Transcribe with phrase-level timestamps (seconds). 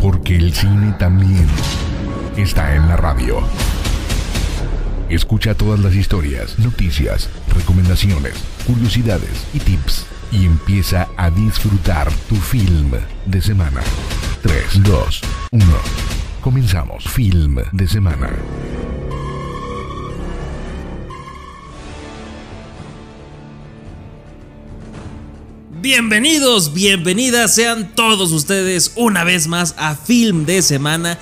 [0.00, 1.46] Porque el cine también
[2.36, 3.40] está en la radio.
[5.08, 8.34] Escucha todas las historias, noticias, recomendaciones,
[8.66, 12.92] curiosidades y tips y empieza a disfrutar tu film
[13.24, 13.80] de semana.
[14.42, 15.20] 3, 2,
[15.52, 15.64] 1.
[16.40, 17.04] Comenzamos.
[17.04, 18.30] Film de semana.
[25.86, 31.16] Bienvenidos, bienvenidas sean todos ustedes una vez más a Film de Semana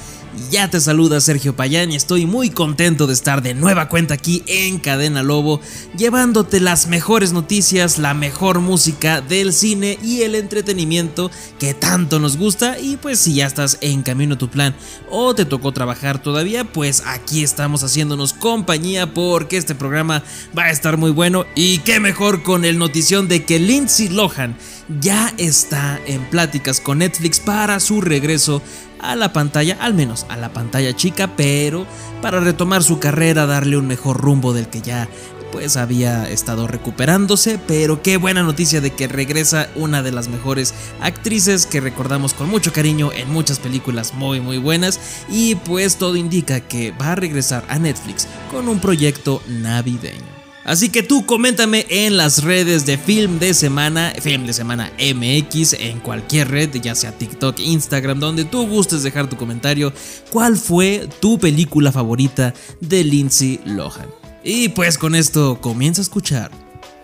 [0.51, 4.42] ya te saluda Sergio Payán y estoy muy contento de estar de nueva cuenta aquí
[4.47, 5.61] en Cadena Lobo,
[5.97, 12.37] llevándote las mejores noticias, la mejor música del cine y el entretenimiento que tanto nos
[12.37, 12.78] gusta.
[12.78, 14.75] Y pues si ya estás en camino a tu plan
[15.11, 20.23] o te tocó trabajar todavía, pues aquí estamos haciéndonos compañía porque este programa
[20.56, 21.47] va a estar muy bueno.
[21.55, 24.56] Y qué mejor con el notición de que Lindsay Lohan
[25.00, 28.62] ya está en pláticas con Netflix para su regreso
[29.00, 31.86] a la pantalla, al menos a la pantalla chica, pero
[32.22, 35.08] para retomar su carrera, darle un mejor rumbo del que ya
[35.52, 40.74] pues había estado recuperándose, pero qué buena noticia de que regresa una de las mejores
[41.00, 46.16] actrices que recordamos con mucho cariño en muchas películas muy muy buenas y pues todo
[46.16, 50.33] indica que va a regresar a Netflix con un proyecto navideño.
[50.65, 55.75] Así que tú coméntame en las redes de Film de Semana, Film de Semana MX,
[55.75, 59.92] en cualquier red, ya sea TikTok, Instagram, donde tú gustes dejar tu comentario,
[60.31, 64.09] cuál fue tu película favorita de Lindsay Lohan.
[64.42, 66.51] Y pues con esto comienza a escuchar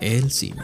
[0.01, 0.63] el cine.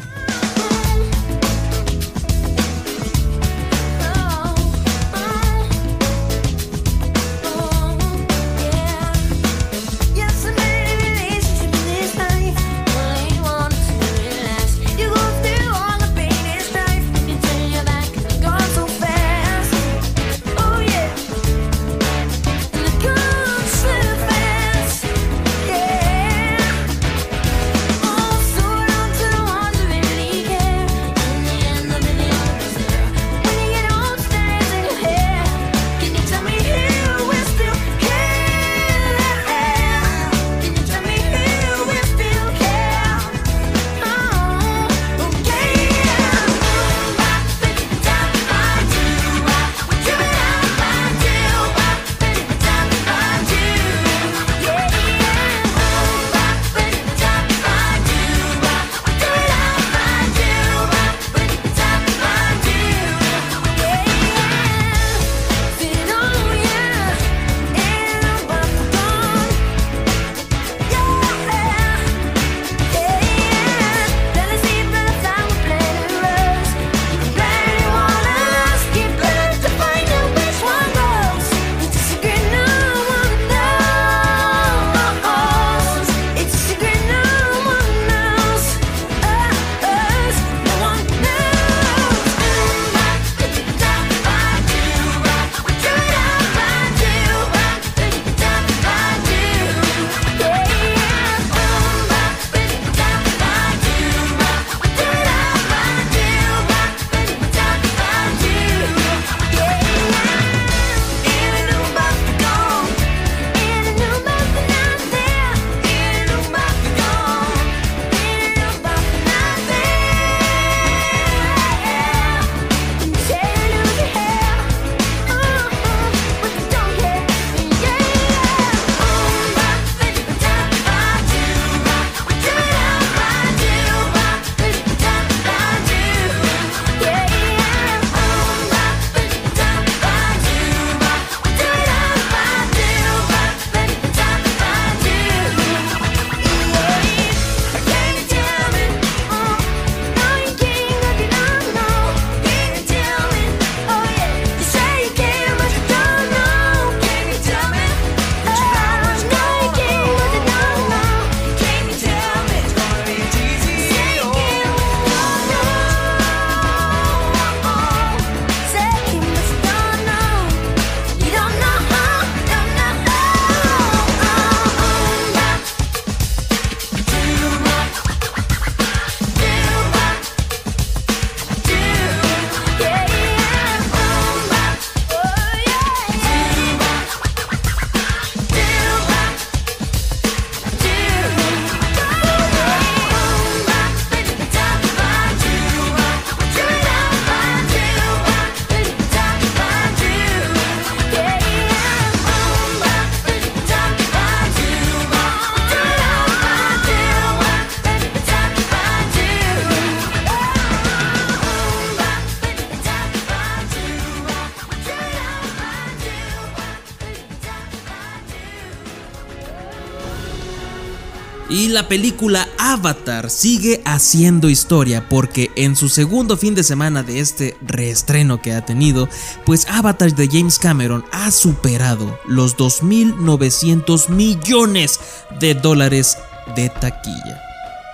[221.76, 227.54] La película Avatar sigue haciendo historia porque en su segundo fin de semana de este
[227.60, 229.10] reestreno que ha tenido,
[229.44, 235.00] pues Avatar de James Cameron ha superado los 2.900 millones
[235.38, 236.16] de dólares
[236.56, 237.42] de taquilla,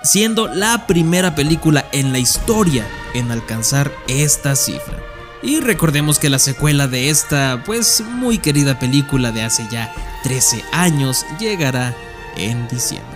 [0.01, 5.03] siendo la primera película en la historia en alcanzar esta cifra.
[5.41, 9.93] Y recordemos que la secuela de esta pues muy querida película de hace ya
[10.23, 11.93] 13 años llegará
[12.37, 13.12] en diciembre.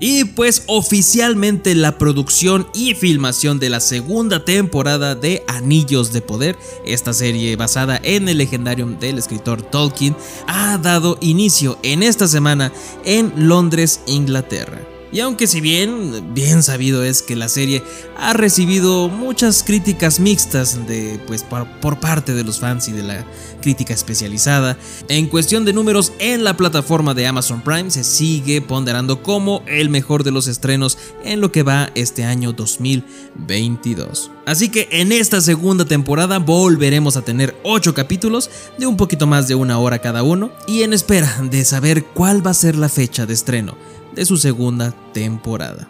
[0.00, 6.56] Y pues oficialmente la producción y filmación de la segunda temporada de Anillos de Poder,
[6.86, 10.16] esta serie basada en el legendario del escritor Tolkien,
[10.46, 12.72] ha dado inicio en esta semana
[13.04, 14.89] en Londres, Inglaterra.
[15.12, 17.82] Y aunque si bien bien sabido es que la serie
[18.16, 23.02] ha recibido muchas críticas mixtas de pues por, por, parte de los fans y de
[23.02, 23.26] la
[23.60, 24.78] crítica especializada,
[25.08, 29.90] en cuestión de números en la plataforma de Amazon Prime se sigue ponderando como el
[29.90, 34.30] mejor de los estrenos en lo que va este año 2022.
[34.46, 39.48] Así que en esta segunda temporada volveremos a tener 8 capítulos de un poquito más
[39.48, 42.88] de una hora cada uno y en espera de saber cuál va a ser la
[42.88, 43.76] fecha de estreno
[44.14, 45.88] de su segunda temporada.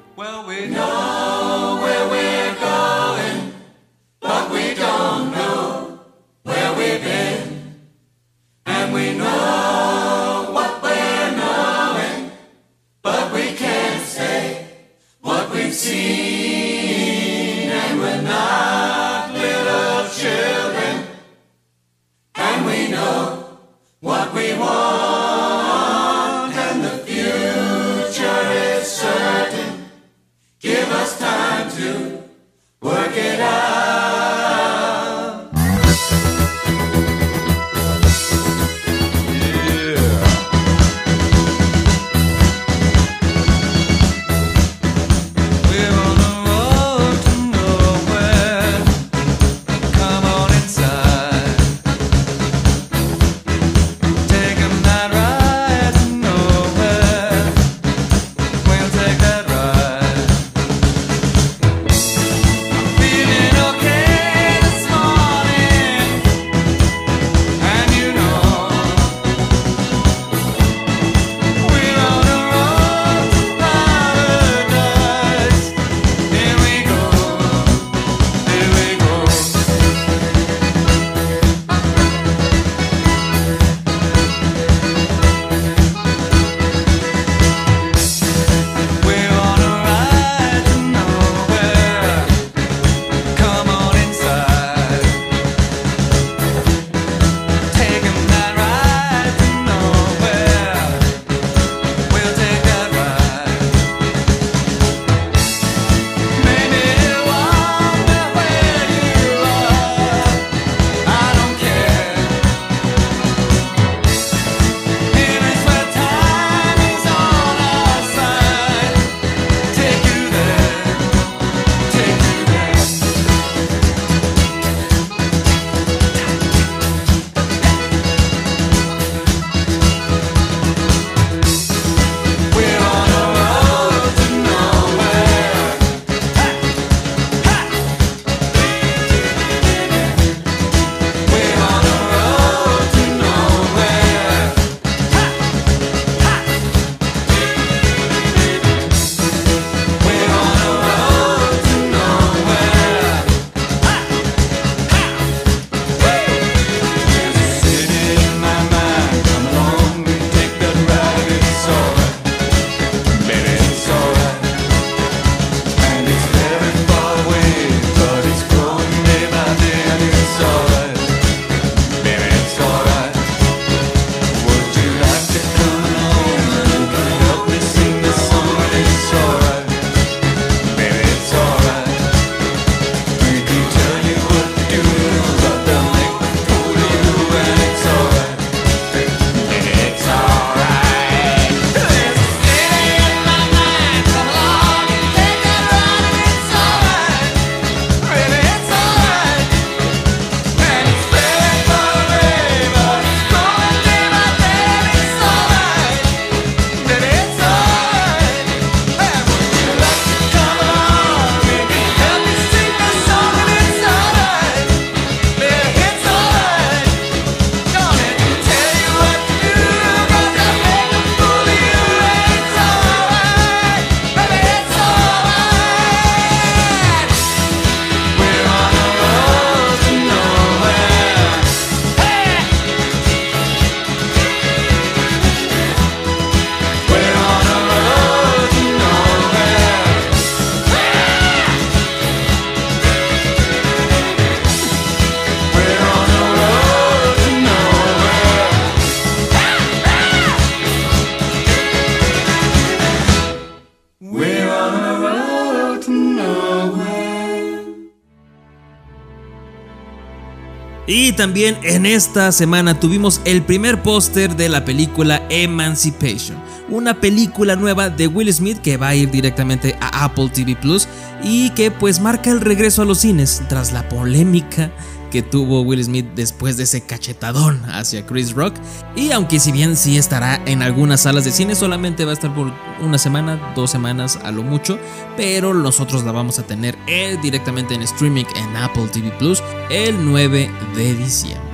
[261.21, 266.39] También en esta semana tuvimos el primer póster de la película Emancipation,
[266.71, 270.89] una película nueva de Will Smith que va a ir directamente a Apple TV Plus
[271.23, 274.71] y que pues marca el regreso a los cines tras la polémica
[275.11, 278.55] que tuvo Will Smith después de ese cachetadón hacia Chris Rock.
[278.97, 282.35] Y aunque si bien sí estará en algunas salas de cine, solamente va a estar
[282.35, 284.79] por una semana, dos semanas a lo mucho,
[285.17, 290.05] pero nosotros la vamos a tener eh, directamente en streaming en Apple TV Plus el
[290.05, 291.50] 9 de diciembre.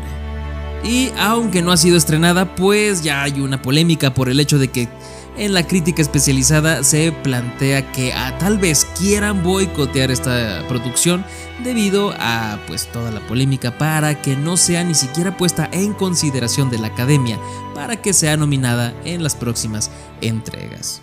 [0.85, 4.69] Y aunque no ha sido estrenada, pues ya hay una polémica por el hecho de
[4.69, 4.89] que
[5.37, 11.25] en la crítica especializada se plantea que a, tal vez quieran boicotear esta producción
[11.63, 16.71] debido a pues toda la polémica para que no sea ni siquiera puesta en consideración
[16.71, 17.39] de la academia
[17.75, 19.91] para que sea nominada en las próximas
[20.21, 21.03] entregas.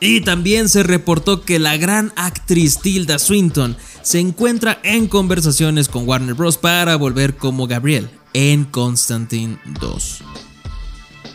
[0.00, 6.08] Y también se reportó que la gran actriz Tilda Swinton se encuentra en conversaciones con
[6.08, 6.58] Warner Bros.
[6.58, 10.24] para volver como Gabriel en Constantine 2.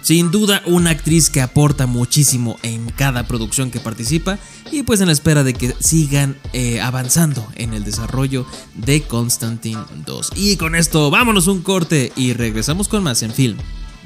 [0.08, 4.40] Sin duda una actriz que aporta muchísimo en cada producción que participa
[4.72, 9.84] y pues en la espera de que sigan eh, avanzando en el desarrollo de Constantine
[10.06, 10.30] 2.
[10.38, 13.58] Y con esto vámonos un corte y regresamos con más en film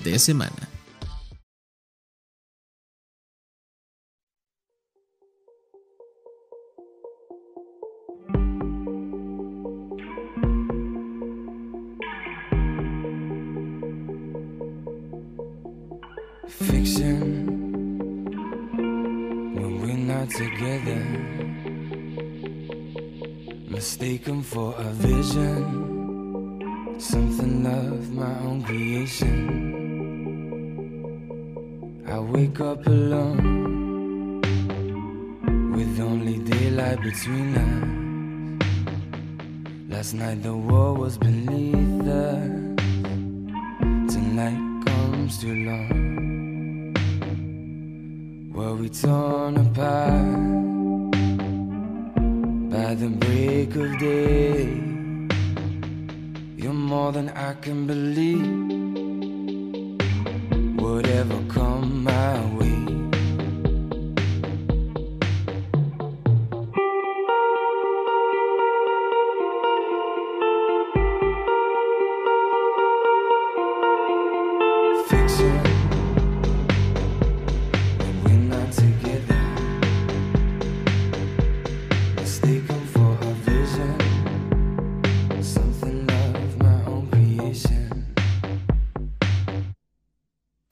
[0.03, 0.70] de semana.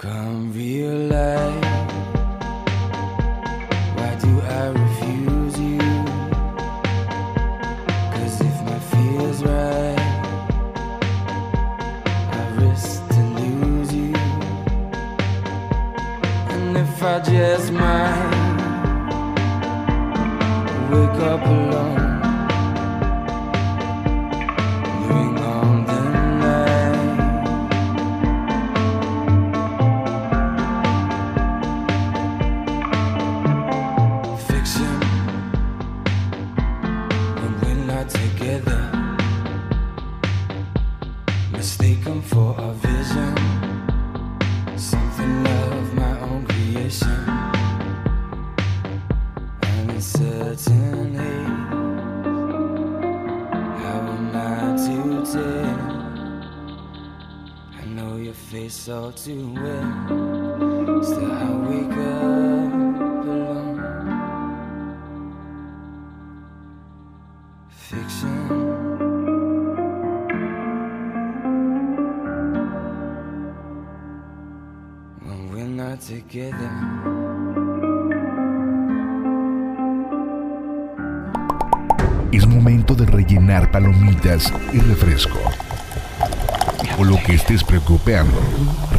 [0.02, 0.08] Es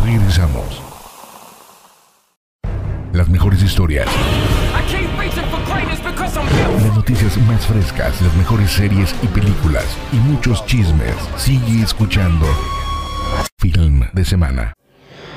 [0.04, 0.80] regresamos.
[3.12, 4.06] Las mejores historias.
[6.84, 11.16] Las noticias más frescas, las mejores series y películas y muchos chismes.
[11.36, 12.46] Sigue escuchando
[13.58, 14.74] Film de Semana.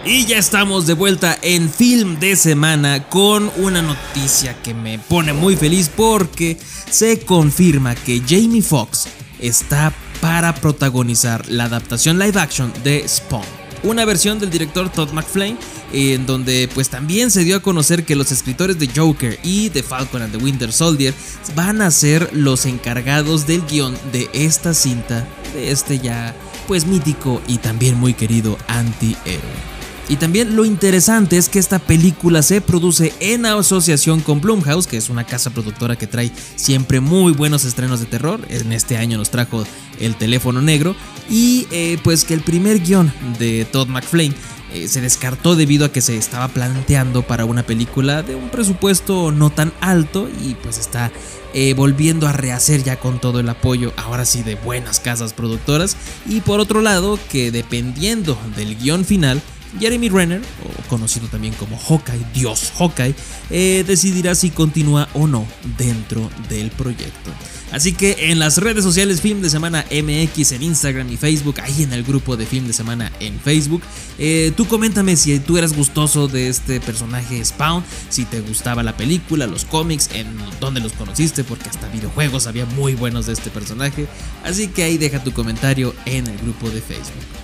[0.06, 5.34] Y ya estamos de vuelta en Film de Semana con una noticia que me pone
[5.34, 6.60] muy feliz porque
[6.92, 9.08] se confirma que Jamie Foxx
[9.40, 13.63] está para protagonizar la adaptación live action de Spawn.
[13.84, 15.58] Una versión del director Todd McFlane,
[15.92, 19.84] en donde pues también se dio a conocer que los escritores de Joker y de
[19.84, 21.14] Falcon and the Winter Soldier
[21.56, 26.36] van a ser los encargados del guion de esta cinta, de este ya
[26.68, 29.83] pues mítico y también muy querido antihéroe.
[30.10, 34.98] Y también lo interesante es que esta película se produce en asociación con Blumhouse, que
[34.98, 38.42] es una casa productora que trae siempre muy buenos estrenos de terror.
[38.50, 39.64] En este año nos trajo
[40.00, 40.96] El teléfono negro.
[41.30, 44.34] Y eh, pues que el primer guion de Todd McFlane
[44.74, 49.32] eh, se descartó debido a que se estaba planteando para una película de un presupuesto
[49.32, 51.12] no tan alto y pues está
[51.54, 55.96] eh, volviendo a rehacer ya con todo el apoyo, ahora sí, de buenas casas productoras.
[56.28, 59.42] Y por otro lado, que dependiendo del guion final,
[59.80, 60.42] Jeremy Renner,
[60.90, 63.16] conocido también como Hawkeye, Dios Hawkeye,
[63.50, 65.46] eh, decidirá si continúa o no
[65.78, 67.32] dentro del proyecto.
[67.72, 71.82] Así que en las redes sociales Film de Semana MX en Instagram y Facebook, ahí
[71.82, 73.82] en el grupo de Film de Semana en Facebook,
[74.20, 78.96] eh, tú coméntame si tú eras gustoso de este personaje Spawn, si te gustaba la
[78.96, 80.28] película, los cómics, en
[80.60, 84.06] dónde los conociste, porque hasta videojuegos había muy buenos de este personaje.
[84.44, 87.44] Así que ahí deja tu comentario en el grupo de Facebook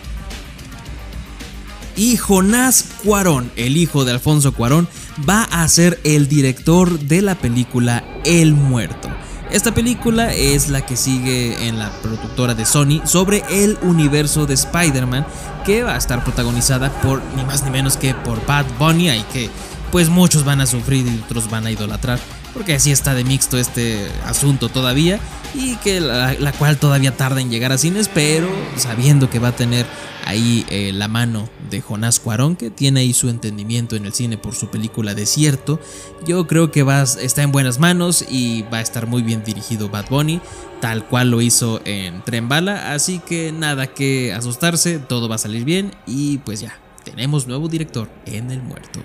[1.99, 4.87] y Jonás Cuarón, el hijo de Alfonso Cuarón,
[5.27, 9.09] va a ser el director de la película El Muerto.
[9.51, 14.53] Esta película es la que sigue en la productora de Sony sobre el universo de
[14.53, 15.27] Spider-Man
[15.65, 19.23] que va a estar protagonizada por ni más ni menos que por Bad Bunny y
[19.33, 19.49] que
[19.91, 22.17] pues muchos van a sufrir y otros van a idolatrar
[22.59, 25.17] porque así está de mixto este asunto todavía
[25.55, 29.55] y que la, cual todavía tarda en llegar a cines pero sabiendo que va a
[29.55, 29.85] tener
[30.25, 34.37] ahí eh, la mano de Jonás Cuarón, que tiene ahí su entendimiento en el cine
[34.37, 35.79] por su película Desierto.
[36.27, 39.87] Yo creo que va, está en buenas manos y va a estar muy bien dirigido
[39.87, 40.41] Bad Bunny,
[40.81, 42.91] tal cual lo hizo en Tren Bala.
[42.93, 47.69] Así que nada que asustarse, todo va a salir bien y pues ya, tenemos nuevo
[47.69, 48.99] director en El Muerto.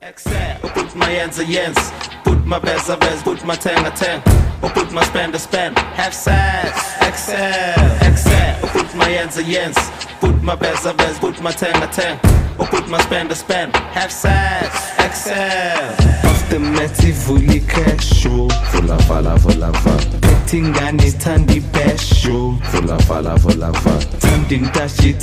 [0.00, 1.76] Put my hands a yens,
[2.24, 4.22] put my best a best, put my ten a ten,
[4.60, 8.77] put my spend a spend, half size, excel.
[8.88, 9.76] Put my hands a yens.
[10.18, 11.20] Put my best a best.
[11.20, 12.18] Put my ten a ten.
[12.58, 13.76] Or put my spend a spend.
[13.76, 15.94] Have sex, Excel.
[16.24, 16.96] Aftermath
[17.26, 18.48] fully cash show.
[18.48, 20.20] Full of lava lava.
[20.22, 22.56] Petting and it's tandy best show.
[22.70, 23.98] Full of lava lava.
[24.22, 24.64] Tandin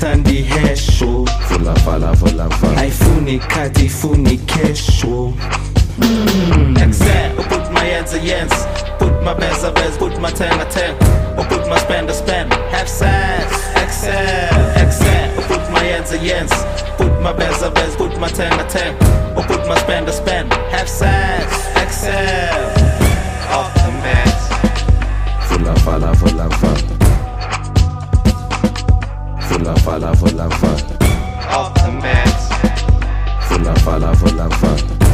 [0.04, 1.26] and the hair show.
[1.26, 2.68] Full of lava lava.
[2.76, 5.34] iPhone cat, iPhone cash show.
[5.98, 6.76] Mm.
[6.86, 8.52] Excel, put my hands a yens,
[9.00, 10.94] put my best a best, put my ten a ten,
[11.40, 13.46] or put my spend a spend, half size.
[13.82, 15.42] Excel, Excel.
[15.48, 16.52] Put my hands a yens,
[16.98, 18.94] put my best a best, put my ten a ten,
[19.38, 20.52] or put my spend a spend.
[20.70, 22.66] Half size, Excel.
[23.56, 24.36] Off the mat.
[25.48, 26.76] Full of vala, full of fun.
[29.48, 30.82] Full of vala, full of fun.
[31.56, 33.44] Off the mat.
[33.48, 35.05] Full of vala, full of.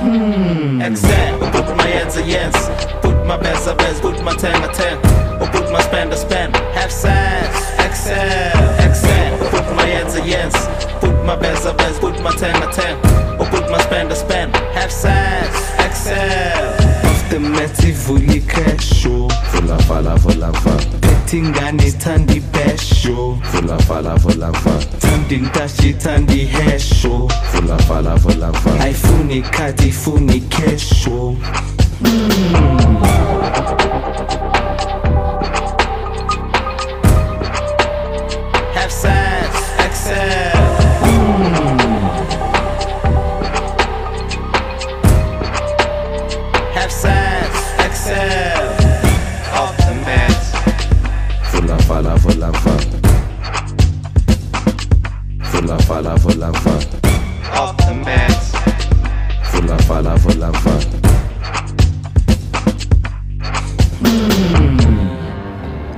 [0.00, 0.80] Mm.
[0.80, 2.56] Excel, put my hands a yens,
[3.02, 4.96] put my best a best, put my ten a ten,
[5.38, 10.56] or put my spend a spend, half size, Excel, Excel, put my hands a yens,
[11.00, 12.96] put my best a best, put my ten a ten,
[13.38, 16.72] or put my spend a spend, half size, Excel.
[17.04, 20.50] Off the meti fully cash show, full of vala vola
[21.28, 21.36] va.
[21.36, 24.78] Tingani tandi best show, full of vala vola va.
[24.98, 28.78] Tandi tashi tandi hair show, full of vala vola va.
[51.98, 52.46] Vola vola.
[52.48, 52.64] Off
[57.76, 57.84] the
[60.22, 60.78] vola va.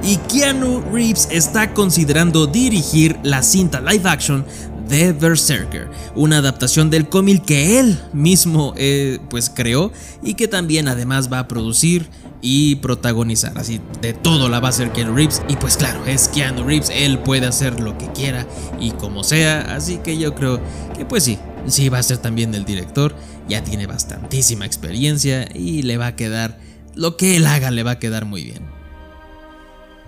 [0.03, 4.47] Y Keanu Reeves está considerando dirigir la cinta live action
[4.89, 10.89] de Berserker, una adaptación del cómic que él mismo eh, pues creó y que también
[10.89, 12.09] además va a producir
[12.43, 13.57] y protagonizar.
[13.59, 15.43] Así de todo la va a hacer Keanu Reeves.
[15.49, 18.47] Y pues claro, es Keanu Reeves, él puede hacer lo que quiera
[18.79, 19.75] y como sea.
[19.75, 20.61] Así que yo creo
[20.97, 23.15] que pues sí, sí va a ser también el director.
[23.49, 26.59] Ya tiene bastantísima experiencia y le va a quedar,
[26.95, 28.80] lo que él haga le va a quedar muy bien.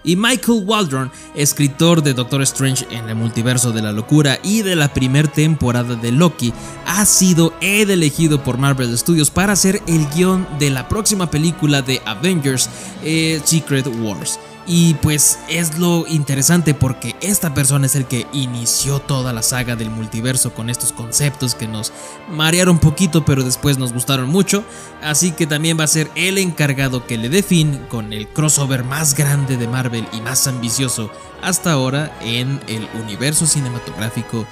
[0.04, 4.76] Y Michael Waldron, escritor de Doctor Strange en el multiverso de la locura y de
[4.76, 6.52] la primera temporada de Loki,
[6.86, 11.82] ha sido el elegido por Marvel Studios para hacer el guion de la próxima película
[11.82, 12.68] de Avengers,
[13.04, 14.38] eh, Secret Wars.
[14.66, 19.75] Y pues es lo interesante porque esta persona es el que inició toda la saga
[19.75, 21.92] del multiverso con estos conceptos que nos
[22.31, 24.64] marearon poquito pero después nos gustaron mucho.
[25.03, 28.85] Así que también va a ser el encargado que le dé fin con el crossover
[28.85, 31.11] más grande de Marvel y más ambicioso
[31.42, 34.46] hasta ahora en el universo cinematográfico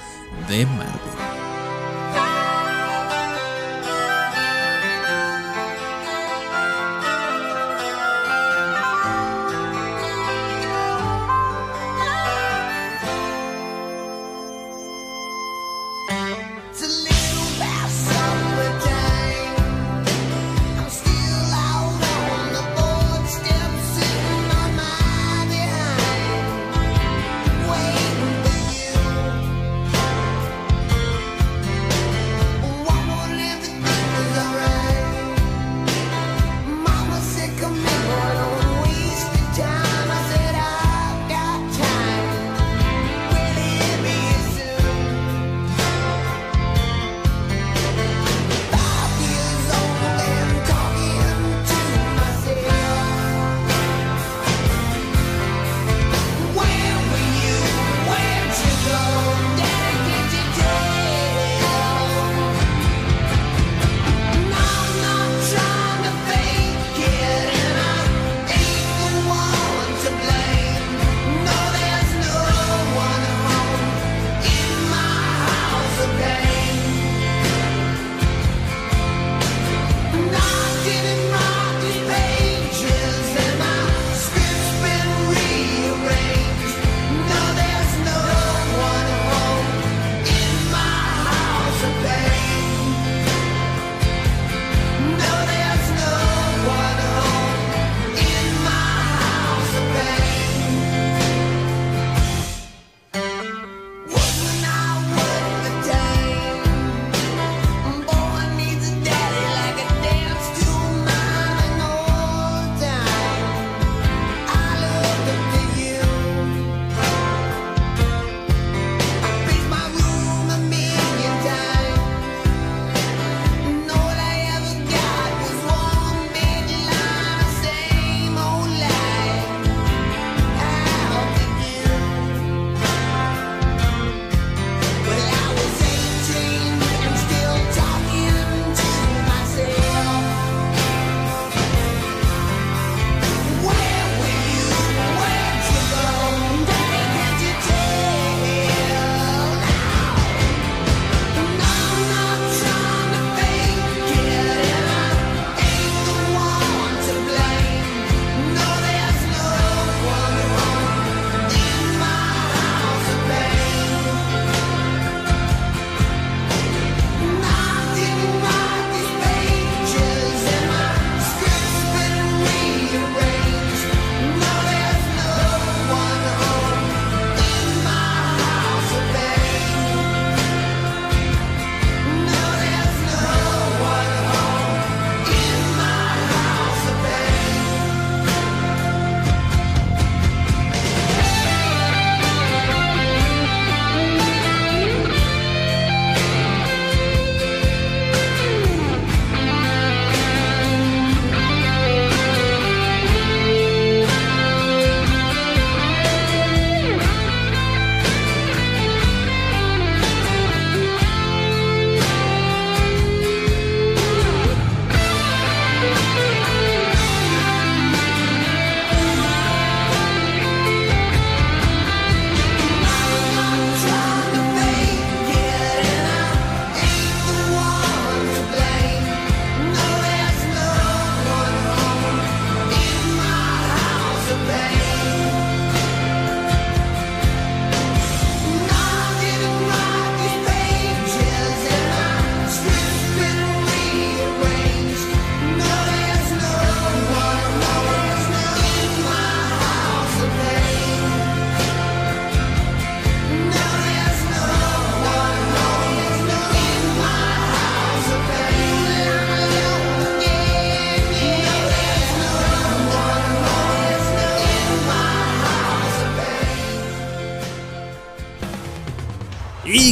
[0.49, 1.40] de Marvel.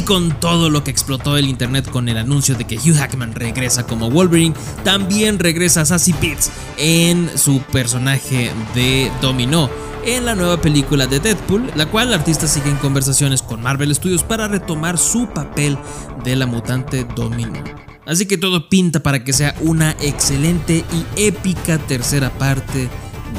[0.09, 3.85] Con todo lo que explotó el internet con el anuncio de que Hugh Hackman regresa
[3.85, 9.69] como Wolverine, también regresa Sassy Pitts en su personaje de Domino
[10.03, 13.93] en la nueva película de Deadpool, la cual el artista sigue en conversaciones con Marvel
[13.93, 15.77] Studios para retomar su papel
[16.23, 17.63] de la mutante Domino.
[18.07, 22.89] Así que todo pinta para que sea una excelente y épica tercera parte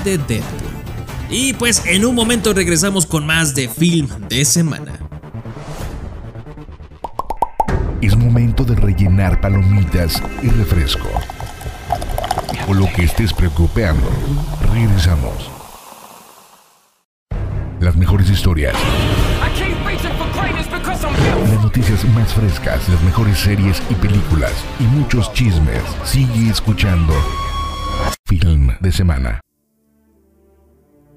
[0.05, 0.71] de Deadpool.
[1.31, 5.10] Y pues en un momento regresamos con más de Film de Semana.
[8.31, 11.09] Momento de rellenar palomitas y refresco.
[12.69, 14.09] O lo que estés preocupando.
[14.73, 15.51] Regresamos.
[17.81, 18.77] Las mejores historias.
[21.43, 25.83] Las noticias más frescas, las mejores series y películas y muchos chismes.
[26.05, 27.13] Sigue escuchando
[28.27, 29.41] Film de Semana.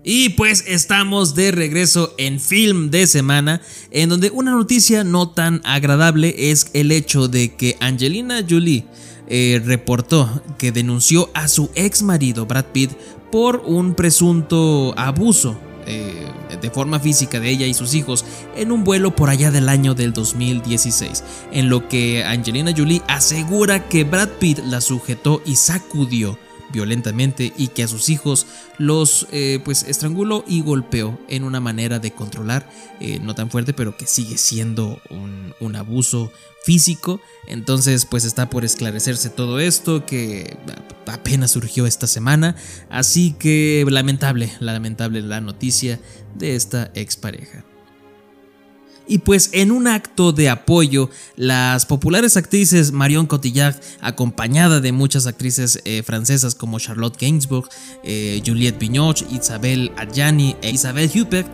[0.04, 5.62] Y pues estamos de regreso en Film de Semana, en donde una noticia no tan
[5.64, 8.86] agradable es el hecho de que Angelina Jolie
[9.28, 12.92] eh, reportó que denunció a su ex marido Brad Pitt
[13.32, 16.28] por un presunto abuso eh,
[16.62, 18.26] de forma física de ella y sus hijos
[18.58, 23.88] en un vuelo por allá del año del 2016, en lo que Angelina Jolie asegura
[23.88, 26.38] que Brad Pitt la sujetó y sacudió
[26.74, 32.00] violentamente y que a sus hijos los eh, pues estranguló y golpeó en una manera
[32.00, 36.32] de controlar eh, no tan fuerte pero que sigue siendo un, un abuso
[36.66, 37.22] físico.
[37.48, 40.58] Entonces pues está por esclarecerse todo esto que
[41.06, 42.56] apenas surgió esta semana.
[42.90, 46.00] Así que lamentable lamentable la noticia
[46.36, 47.64] de esta expareja
[49.08, 55.28] y pues en un acto de apoyo, las populares actrices Marion Cotillard, acompañada de muchas
[55.28, 57.68] actrices eh, francesas como Charlotte Gainsbourg,
[58.04, 61.48] eh, Juliette Binoche, Isabelle Adjani e Isabelle Huppert,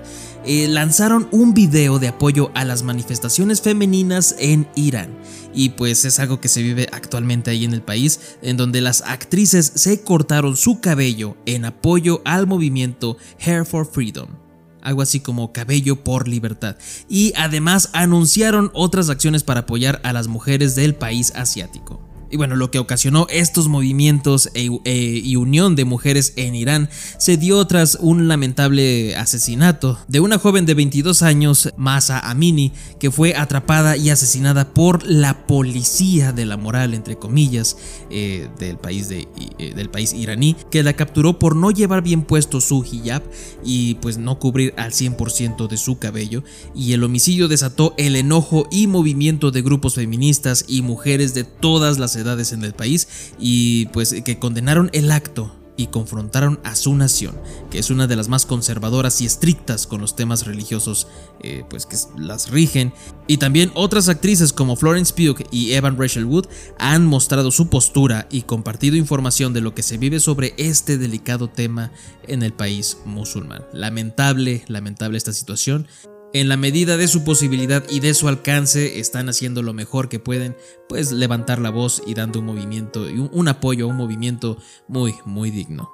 [0.45, 5.17] eh, lanzaron un video de apoyo a las manifestaciones femeninas en Irán.
[5.53, 9.01] Y pues es algo que se vive actualmente ahí en el país, en donde las
[9.01, 14.48] actrices se cortaron su cabello en apoyo al movimiento Hair for Freedom
[14.81, 16.77] algo así como cabello por libertad.
[17.07, 22.01] Y además anunciaron otras acciones para apoyar a las mujeres del país asiático.
[22.31, 26.89] Y bueno, lo que ocasionó estos movimientos e, e, y unión de mujeres en Irán
[27.17, 33.11] se dio tras un lamentable asesinato de una joven de 22 años, Masa Amini, que
[33.11, 37.77] fue atrapada y asesinada por la policía de la moral, entre comillas,
[38.11, 42.23] eh, del, país de, eh, del país iraní, que la capturó por no llevar bien
[42.23, 43.23] puesto su hijab
[43.63, 46.43] y pues no cubrir al 100% de su cabello.
[46.75, 51.99] Y el homicidio desató el enojo y movimiento de grupos feministas y mujeres de todas
[51.99, 53.07] las en el país
[53.39, 57.39] y pues que condenaron el acto y confrontaron a su nación,
[57.71, 61.07] que es una de las más conservadoras y estrictas con los temas religiosos
[61.41, 62.93] eh, pues que las rigen.
[63.27, 66.47] Y también otras actrices como Florence Pugh y Evan Rachel Wood
[66.79, 71.47] han mostrado su postura y compartido información de lo que se vive sobre este delicado
[71.47, 71.93] tema
[72.27, 73.63] en el país musulmán.
[73.71, 75.87] Lamentable, lamentable esta situación
[76.33, 80.19] en la medida de su posibilidad y de su alcance, están haciendo lo mejor que
[80.19, 80.55] pueden,
[80.87, 85.49] pues levantar la voz y dando un movimiento un, apoyo a un movimiento muy, muy
[85.51, 85.91] digno.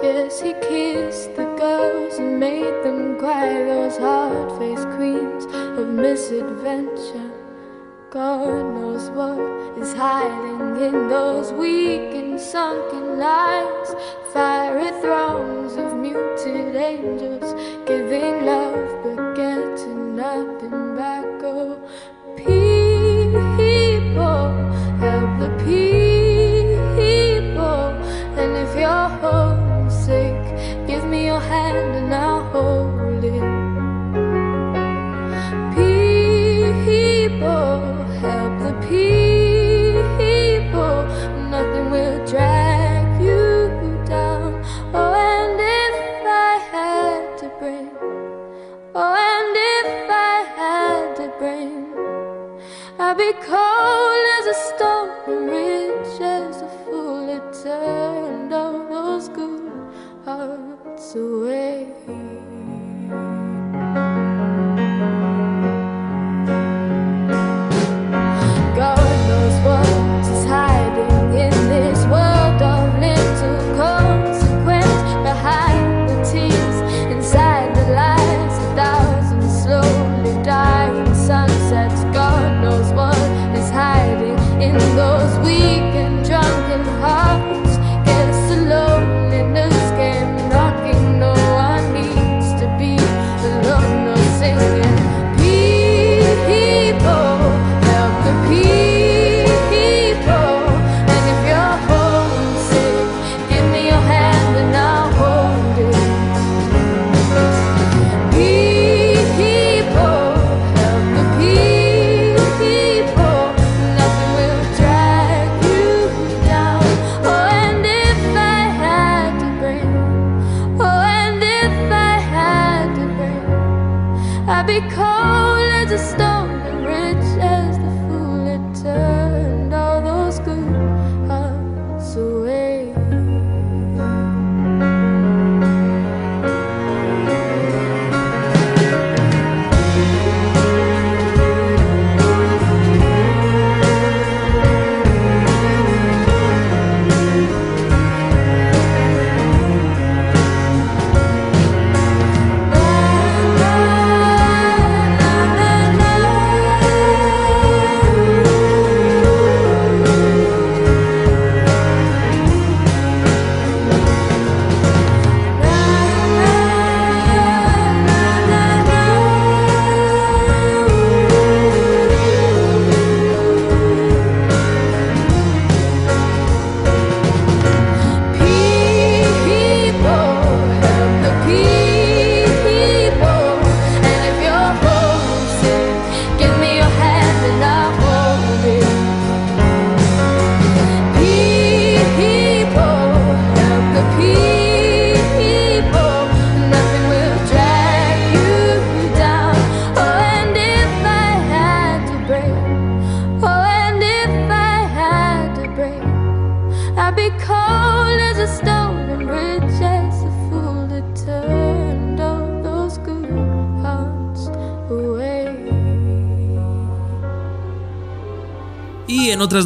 [0.00, 5.46] Guess he kissed the girls and made them cry, those hard faced queens
[5.78, 7.32] of misadventure.
[8.10, 9.38] God knows what
[9.78, 13.94] is hiding in those weak and sunken lines.
[14.34, 17.54] Fiery thrones of muted angels
[17.86, 18.65] giving love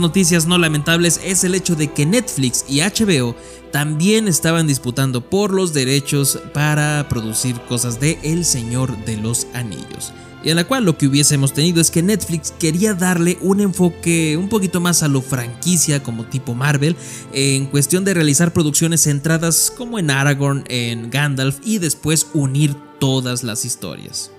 [0.01, 3.37] noticias no lamentables es el hecho de que Netflix y HBO
[3.71, 10.13] también estaban disputando por los derechos para producir cosas de El Señor de los Anillos.
[10.43, 14.37] Y en la cual lo que hubiésemos tenido es que Netflix quería darle un enfoque
[14.39, 16.97] un poquito más a lo franquicia como tipo Marvel
[17.33, 23.43] en cuestión de realizar producciones centradas como en Aragorn, en Gandalf y después unir todas
[23.45, 24.31] las historias.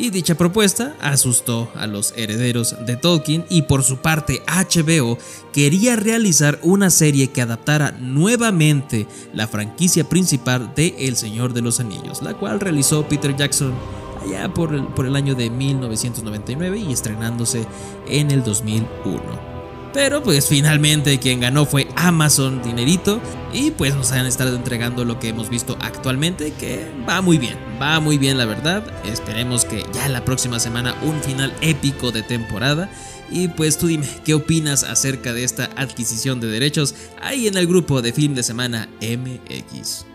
[0.00, 5.18] Y dicha propuesta asustó a los herederos de Tolkien y por su parte HBO
[5.52, 11.80] quería realizar una serie que adaptara nuevamente la franquicia principal de El Señor de los
[11.80, 13.74] Anillos, la cual realizó Peter Jackson
[14.24, 17.66] allá por el, año de 1999 y estrenándose
[18.08, 19.49] en el 2001.
[19.92, 23.20] Pero pues finalmente quien ganó fue Amazon Dinerito
[23.52, 27.56] y pues nos han estado entregando lo que hemos visto actualmente que va muy bien,
[27.80, 28.84] va muy bien la verdad.
[29.04, 32.90] Esperemos que ya la próxima semana un final épico de temporada.
[33.32, 37.66] Y pues tú dime, ¿qué opinas acerca de esta adquisición de derechos ahí en el
[37.66, 40.09] grupo de Film de Semana MX?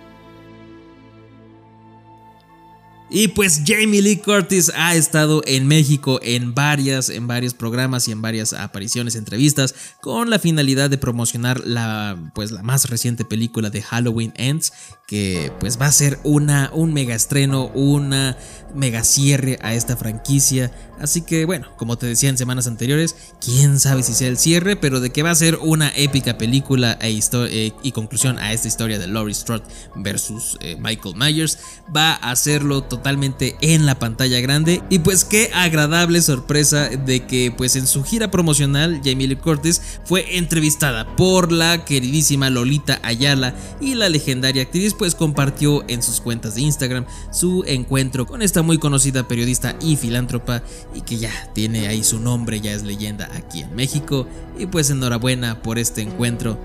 [3.18, 8.12] Y pues Jamie Lee Curtis ha estado en México en varias, en varios programas y
[8.12, 13.70] en varias apariciones, entrevistas, con la finalidad de promocionar la, pues, la más reciente película
[13.70, 14.74] de Halloween Ends,
[15.06, 18.38] que pues va a ser una, un mega estreno, una
[18.74, 20.72] mega cierre a esta franquicia.
[21.00, 24.76] Así que bueno, como te decía en semanas anteriores, quién sabe si sea el cierre,
[24.76, 28.68] pero de que va a ser una épica película e eh, y conclusión a esta
[28.68, 29.64] historia de Laurie Strode
[29.96, 31.60] versus eh, Michael Myers,
[31.96, 34.82] va a hacerlo totalmente en la pantalla grande.
[34.90, 39.82] Y pues qué agradable sorpresa de que pues en su gira promocional Jamie Lee Curtis
[40.06, 46.22] fue entrevistada por la queridísima Lolita Ayala y la legendaria actriz pues compartió en sus
[46.22, 51.32] cuentas de Instagram su encuentro con esta muy conocida periodista y filántropa y que ya
[51.54, 54.28] tiene ahí su nombre, ya es leyenda aquí en México
[54.58, 56.58] y pues enhorabuena por este encuentro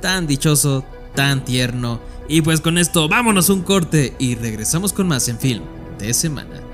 [0.00, 0.84] tan dichoso,
[1.14, 5.62] tan tierno y pues con esto vámonos un corte y regresamos con más en film
[5.98, 6.67] de semana.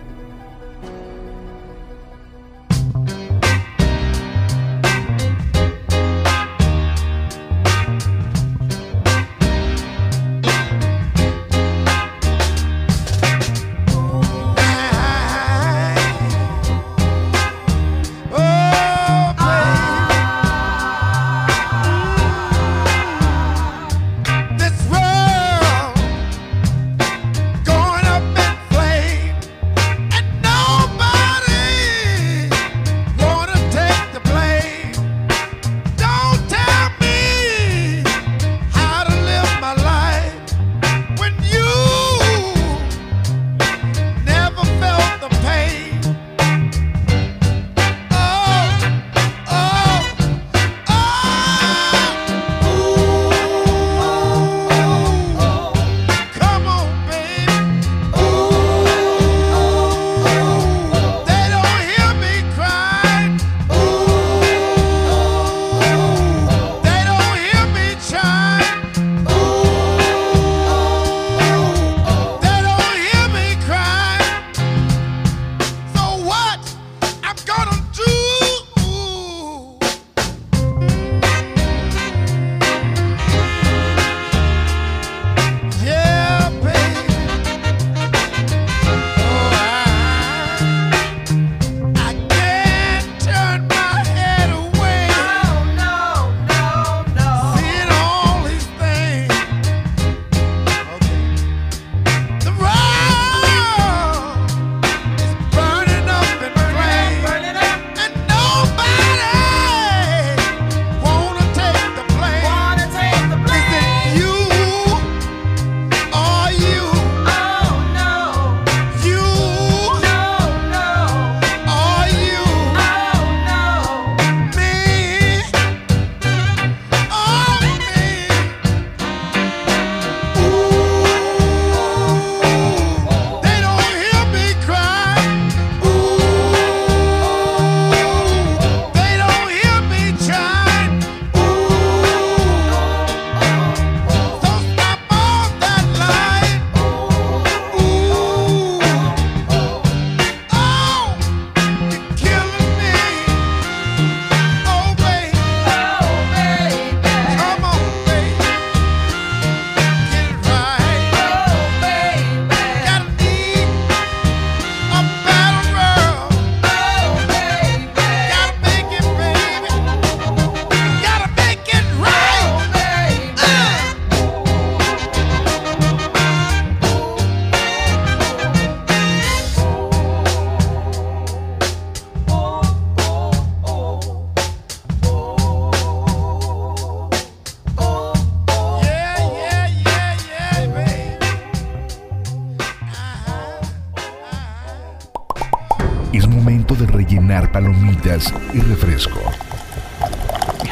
[197.43, 199.21] Palomitas y refresco.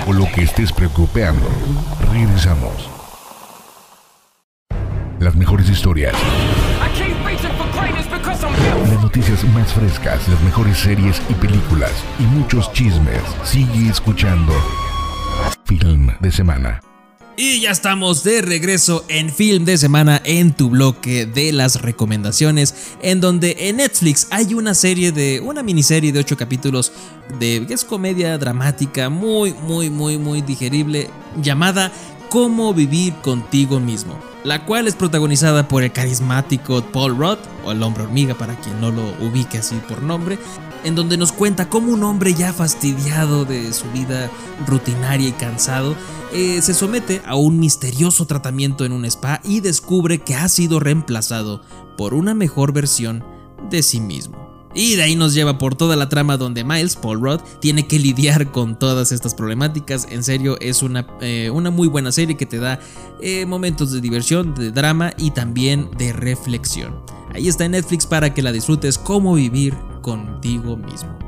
[0.06, 1.48] O lo que estés preocupando.
[2.12, 2.88] Regresamos.
[5.18, 6.14] Las mejores historias.
[8.88, 13.22] Las noticias más frescas, las mejores series y películas y muchos chismes.
[13.42, 14.52] Sigue escuchando
[15.64, 16.91] Film de Semana.
[17.34, 22.74] Y ya estamos de regreso en Film de Semana en tu bloque de las recomendaciones,
[23.00, 26.92] en donde en Netflix hay una serie de, una miniserie de 8 capítulos
[27.38, 31.08] de, es comedia dramática muy, muy, muy, muy digerible,
[31.40, 31.90] llamada
[32.28, 37.82] Cómo vivir contigo mismo, la cual es protagonizada por el carismático Paul Rudd, o el
[37.82, 40.38] hombre hormiga para quien no lo ubique así por nombre,
[40.84, 44.30] en donde nos cuenta cómo un hombre ya fastidiado de su vida
[44.66, 45.96] rutinaria y cansado
[46.32, 50.80] eh, se somete a un misterioso tratamiento en un spa y descubre que ha sido
[50.80, 51.62] reemplazado
[51.96, 53.24] por una mejor versión
[53.70, 54.41] de sí mismo.
[54.74, 57.98] Y de ahí nos lleva por toda la trama donde Miles, Paul Rudd, tiene que
[57.98, 60.06] lidiar con todas estas problemáticas.
[60.10, 62.80] En serio, es una, eh, una muy buena serie que te da
[63.20, 67.02] eh, momentos de diversión, de drama y también de reflexión.
[67.34, 71.18] Ahí está en Netflix para que la disfrutes cómo vivir contigo mismo.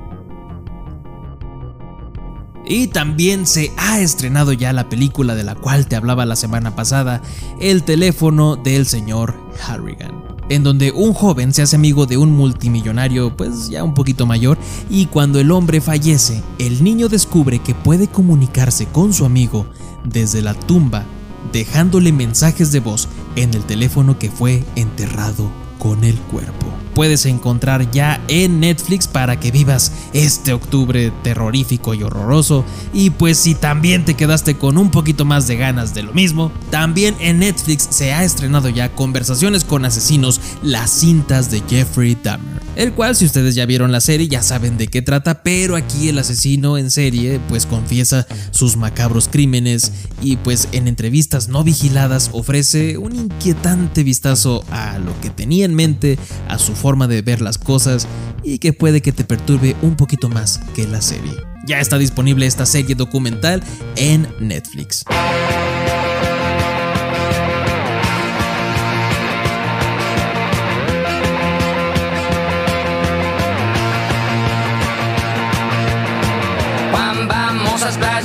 [2.67, 6.75] Y también se ha estrenado ya la película de la cual te hablaba la semana
[6.75, 7.21] pasada,
[7.61, 9.35] El teléfono del señor
[9.67, 14.27] Harrigan, en donde un joven se hace amigo de un multimillonario pues ya un poquito
[14.27, 14.59] mayor
[14.91, 19.67] y cuando el hombre fallece, el niño descubre que puede comunicarse con su amigo
[20.05, 21.05] desde la tumba,
[21.53, 26.64] dejándole mensajes de voz en el teléfono que fue enterrado con el cuerpo
[26.95, 32.65] puedes encontrar ya en Netflix para que vivas este octubre terrorífico y horroroso.
[32.93, 36.53] Y pues si también te quedaste con un poquito más de ganas de lo mismo,
[36.71, 42.64] también en Netflix se ha estrenado ya Conversaciones con Asesinos, las cintas de Jeffrey Dahmer.
[42.77, 46.09] El cual si ustedes ya vieron la serie ya saben de qué trata, pero aquí
[46.09, 52.31] el asesino en serie pues confiesa sus macabros crímenes y pues en entrevistas no vigiladas
[52.33, 56.19] ofrece un inquietante vistazo a lo que tenía en mente,
[56.49, 58.09] a su forma de ver las cosas
[58.43, 61.33] y que puede que te perturbe un poquito más que la serie.
[61.67, 63.63] Ya está disponible esta serie documental
[63.97, 65.05] en Netflix.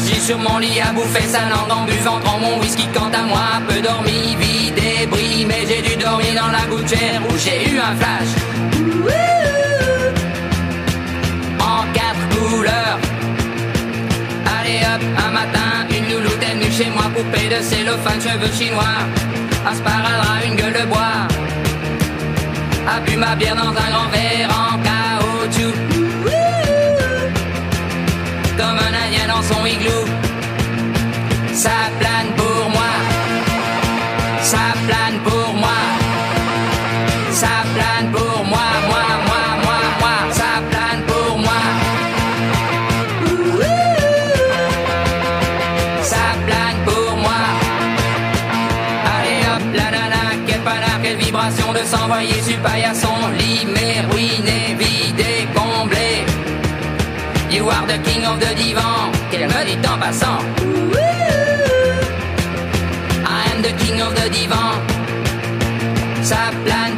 [0.05, 3.23] J'ai sur mon lit à bouffer sa langue en buvant trop mon whisky quant à
[3.23, 7.79] moi, peu dormi, vie débris, mais j'ai dû dormir dans la gouttière où j'ai eu
[7.79, 8.31] un flash.
[11.59, 12.99] En quatre couleurs.
[14.59, 18.99] Allez hop, un matin, une louloute est venue chez moi, poupée de cellophane, cheveux chinois,
[19.65, 21.27] un une gueule de bois.
[22.87, 25.88] A bu ma bière dans un grand verre en caoutchouc
[29.29, 30.05] dans son igloo.
[31.53, 32.93] Ça plane pour moi,
[34.51, 35.79] ça plane pour moi,
[37.41, 41.61] ça plane pour moi, moi, moi, moi, moi, ça plane pour moi.
[46.11, 47.41] Ça plane pour moi.
[49.15, 53.15] Allez hop, la nana, quelle panard, quelle vibration de s'envoyer sur paillasson,
[53.75, 54.88] mais ruiné.
[57.67, 60.39] Are the king of the divan, qu'elle me dit en passant.
[63.25, 64.81] I am the king of the divan.
[66.23, 66.88] Ça plane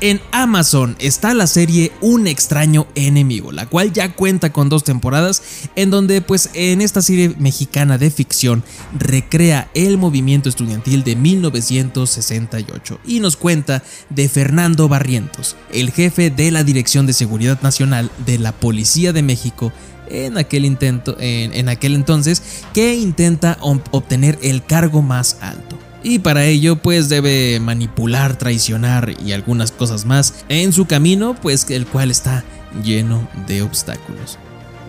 [0.00, 5.42] en Amazon está la serie Un extraño enemigo, la cual ya cuenta con dos temporadas,
[5.76, 8.64] en donde pues en esta serie mexicana de ficción
[8.98, 16.50] recrea el movimiento estudiantil de 1968 y nos cuenta de Fernando Barrientos, el jefe de
[16.50, 19.72] la Dirección de Seguridad Nacional de la Policía de México
[20.08, 22.42] en aquel intento en, en aquel entonces
[22.72, 29.32] que intenta obtener el cargo más alto y para ello pues debe manipular, traicionar y
[29.32, 32.44] algunas cosas más en su camino pues el cual está
[32.84, 34.38] lleno de obstáculos.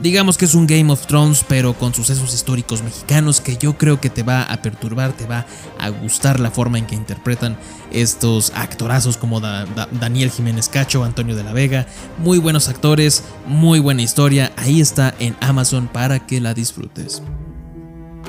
[0.02, 4.02] Digamos que es un Game of Thrones pero con sucesos históricos mexicanos que yo creo
[4.02, 5.46] que te va a perturbar, te va
[5.80, 7.56] a gustar la forma en que interpretan
[7.92, 11.86] estos actorazos como Daniel Jiménez Cacho, Antonio de la Vega,
[12.18, 17.22] muy buenos actores, muy buena historia, ahí está en Amazon para que la disfrutes.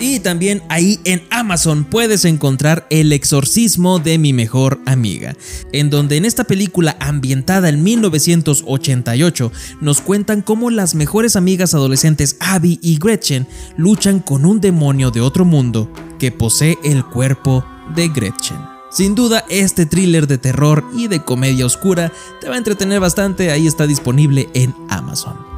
[0.00, 5.36] Y también ahí en Amazon puedes encontrar El exorcismo de mi mejor amiga,
[5.72, 12.36] en donde en esta película ambientada en 1988 nos cuentan cómo las mejores amigas adolescentes
[12.40, 17.64] Abby y Gretchen luchan con un demonio de otro mundo que posee el cuerpo
[17.94, 18.58] de Gretchen.
[18.90, 23.50] Sin duda, este thriller de terror y de comedia oscura te va a entretener bastante,
[23.50, 25.51] ahí está disponible en Amazon.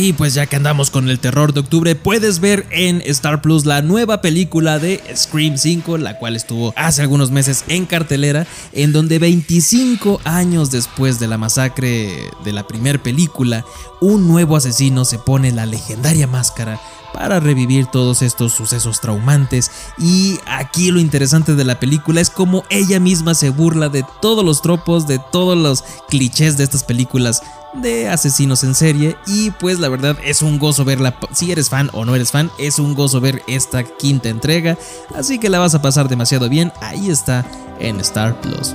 [0.00, 3.66] Y pues ya que andamos con el terror de octubre, puedes ver en Star Plus
[3.66, 8.92] la nueva película de Scream 5, la cual estuvo hace algunos meses en cartelera, en
[8.92, 13.64] donde 25 años después de la masacre de la primera película,
[14.00, 16.80] un nuevo asesino se pone la legendaria máscara
[17.12, 19.72] para revivir todos estos sucesos traumantes.
[19.98, 24.44] Y aquí lo interesante de la película es como ella misma se burla de todos
[24.44, 27.42] los tropos, de todos los clichés de estas películas
[27.74, 31.90] de asesinos en serie y pues la verdad es un gozo verla, si eres fan
[31.92, 34.78] o no eres fan, es un gozo ver esta quinta entrega,
[35.14, 37.44] así que la vas a pasar demasiado bien, ahí está
[37.78, 38.74] en Star Plus.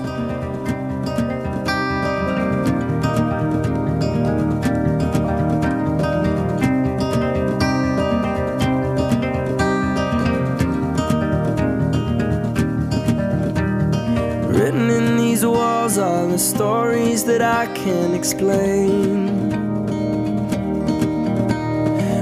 [16.34, 19.54] The stories that I can't explain.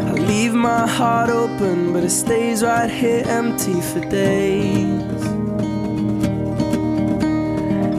[0.10, 5.22] I leave my heart open, but it stays right here empty for days.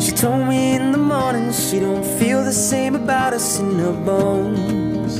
[0.04, 3.96] She told me in the morning she don't feel the same about us in her
[4.04, 5.12] bones.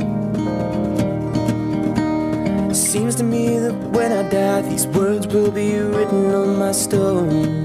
[2.69, 6.71] It Seems to me that when I die, these words will be written on my
[6.71, 7.63] stone.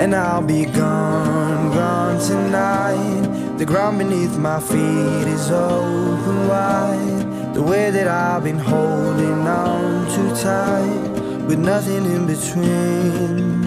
[0.00, 3.58] And I'll be gone, gone tonight.
[3.58, 7.54] The ground beneath my feet is open wide.
[7.54, 11.02] The way that I've been holding on too tight,
[11.48, 13.62] with nothing in between.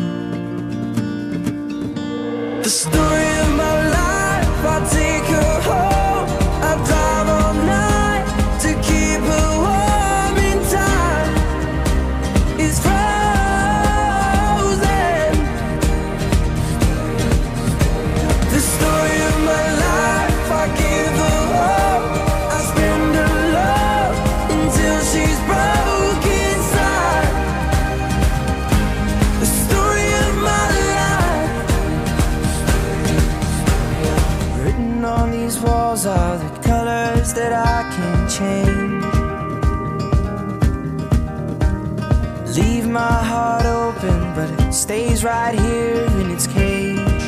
[2.66, 5.81] The story of my life, I take her home.
[44.92, 47.24] Stays right here in its cage.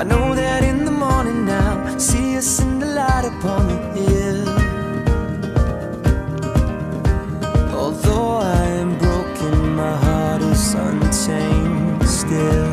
[0.00, 4.42] I know that in the morning now, see us in the light upon the hill.
[7.80, 12.72] Although I am broken, my heart is unchained still.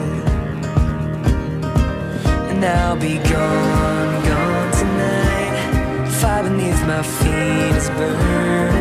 [2.51, 5.55] And I'll be gone, gone tonight.
[6.21, 8.74] Fire beneath my feet is burning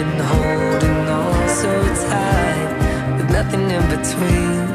[0.00, 1.72] been holding on so
[2.08, 4.69] tight, with nothing in between.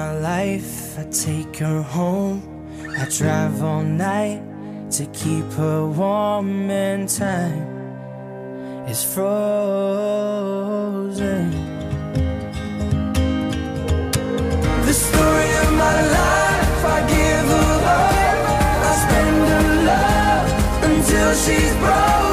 [0.00, 2.38] My life, I take her home.
[3.02, 4.40] I drive all night
[4.96, 7.66] to keep her warm, and time
[8.92, 9.50] is frozen.
[14.88, 18.40] The story of my life, I give her up.
[18.90, 20.48] I spend her love
[20.88, 22.29] until she's broken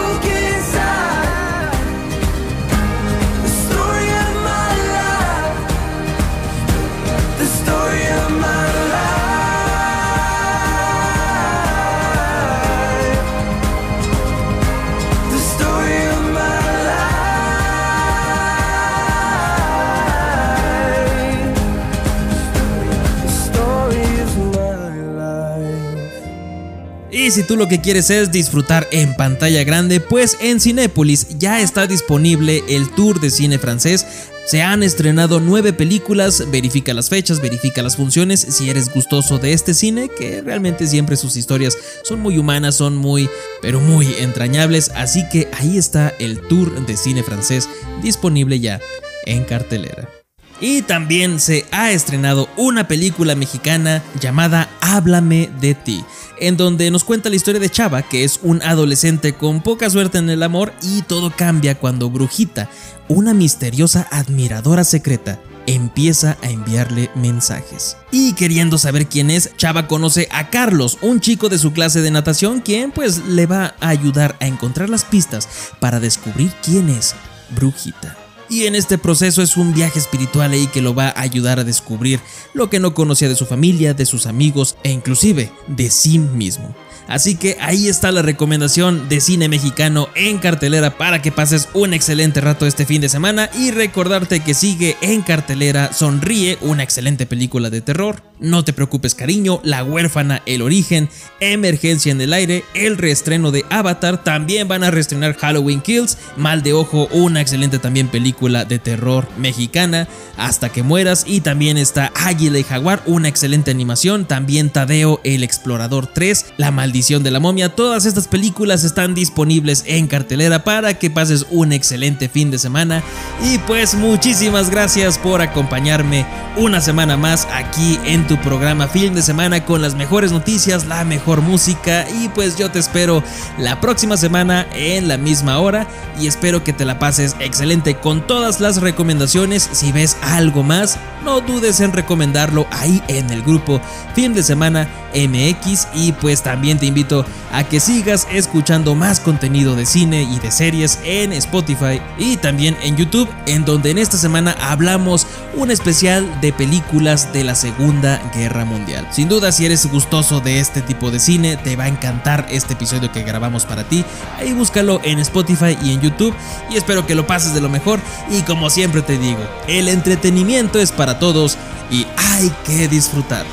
[27.28, 31.60] Y si tú lo que quieres es disfrutar en pantalla grande, pues en Cinépolis ya
[31.60, 34.06] está disponible el tour de cine francés.
[34.46, 39.52] Se han estrenado nueve películas, verifica las fechas, verifica las funciones, si eres gustoso de
[39.52, 43.30] este cine, que realmente siempre sus historias son muy humanas, son muy,
[43.62, 47.68] pero muy entrañables, así que ahí está el tour de cine francés
[48.02, 48.80] disponible ya
[49.26, 50.17] en cartelera.
[50.60, 56.04] Y también se ha estrenado una película mexicana llamada Háblame de ti,
[56.40, 60.18] en donde nos cuenta la historia de Chava, que es un adolescente con poca suerte
[60.18, 62.70] en el amor y todo cambia cuando Brujita,
[63.08, 67.98] una misteriosa admiradora secreta, empieza a enviarle mensajes.
[68.12, 72.10] Y queriendo saber quién es, Chava conoce a Carlos, un chico de su clase de
[72.10, 75.48] natación, quien pues le va a ayudar a encontrar las pistas
[75.80, 77.14] para descubrir quién es
[77.52, 78.27] Brujita.
[78.50, 81.64] Y en este proceso es un viaje espiritual ahí que lo va a ayudar a
[81.64, 82.20] descubrir
[82.54, 86.74] lo que no conocía de su familia, de sus amigos e inclusive de sí mismo.
[87.08, 91.94] Así que ahí está la recomendación de cine mexicano en cartelera para que pases un
[91.94, 97.26] excelente rato este fin de semana y recordarte que sigue en cartelera Sonríe, una excelente
[97.26, 98.24] película de terror.
[98.40, 103.66] No te preocupes cariño, La huérfana, El origen, Emergencia en el aire, el reestreno de
[103.70, 108.80] Avatar, también van a reestrenar Halloween Kills, Mal de Ojo, una excelente también película de
[108.80, 114.70] terror mexicana, Hasta que mueras y también está Águila y Jaguar, una excelente animación, también
[114.70, 120.08] Tadeo el Explorador 3, La maldición de la momia, todas estas películas están disponibles en
[120.08, 123.04] cartelera para que pases un excelente fin de semana.
[123.44, 126.26] Y pues muchísimas gracias por acompañarme
[126.56, 131.06] una semana más aquí en tu programa Film de Semana con las mejores noticias, la
[131.06, 132.08] mejor música.
[132.20, 133.24] Y pues yo te espero
[133.60, 135.88] la próxima semana en la misma hora.
[136.20, 139.70] Y espero que te la pases excelente con todas las recomendaciones.
[139.72, 143.80] Si ves algo más, no dudes en recomendarlo ahí en el grupo
[144.16, 149.76] Film de Semana MX y pues también te invito a que sigas escuchando más contenido
[149.76, 154.18] de cine y de series en Spotify y también en YouTube en donde en esta
[154.18, 159.08] semana hablamos un especial de películas de la Segunda Guerra Mundial.
[159.12, 162.74] Sin duda si eres gustoso de este tipo de cine te va a encantar este
[162.74, 164.04] episodio que grabamos para ti.
[164.38, 166.36] Ahí búscalo en Spotify y en YouTube
[166.70, 170.80] y espero que lo pases de lo mejor y como siempre te digo, el entretenimiento
[170.80, 171.58] es para todos
[171.90, 173.52] y hay que disfrutarlo.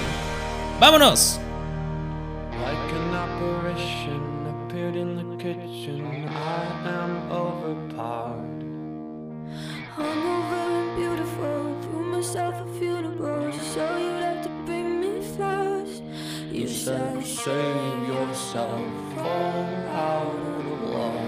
[0.81, 1.44] ¡Vámonos!
[17.45, 18.81] Save yourself,
[19.13, 21.27] from out of wall.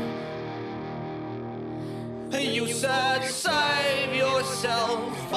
[2.41, 5.31] You said, save yourself,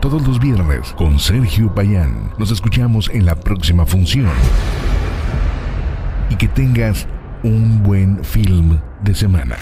[0.00, 2.32] todos los viernes, con Sergio Payán.
[2.38, 4.26] Nos escuchamos en la próxima función.
[6.28, 7.06] Y que tengas
[7.44, 9.56] un buen film de semana.